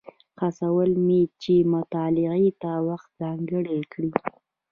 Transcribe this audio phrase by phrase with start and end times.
[0.41, 4.11] هڅول مې چې مطالعې ته وخت ځانګړی کړي.